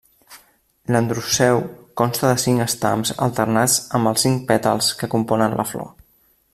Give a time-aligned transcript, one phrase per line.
[0.93, 1.59] L'androceu
[2.01, 5.93] consta de cinc estams alternats amb els cinc pètals que componen la flor.